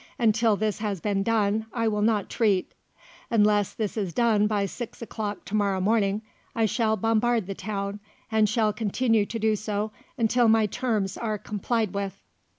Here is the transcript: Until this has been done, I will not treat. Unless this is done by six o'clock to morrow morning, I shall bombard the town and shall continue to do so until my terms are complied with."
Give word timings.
Until 0.17 0.55
this 0.55 0.79
has 0.79 0.99
been 0.99 1.21
done, 1.21 1.67
I 1.71 1.87
will 1.87 2.01
not 2.01 2.27
treat. 2.27 2.73
Unless 3.29 3.73
this 3.75 3.95
is 3.95 4.15
done 4.15 4.47
by 4.47 4.65
six 4.65 4.99
o'clock 4.99 5.45
to 5.45 5.53
morrow 5.55 5.79
morning, 5.79 6.23
I 6.55 6.65
shall 6.65 6.97
bombard 6.97 7.45
the 7.45 7.53
town 7.53 7.99
and 8.31 8.49
shall 8.49 8.73
continue 8.73 9.27
to 9.27 9.37
do 9.37 9.55
so 9.55 9.91
until 10.17 10.47
my 10.47 10.65
terms 10.65 11.17
are 11.17 11.37
complied 11.37 11.93
with." 11.93 12.19